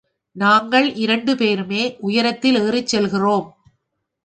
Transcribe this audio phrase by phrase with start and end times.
[0.35, 3.47] நாங்கள் இரண்டு பேருமே உயரத்தில் ஏறிச் செல்கிறோம்.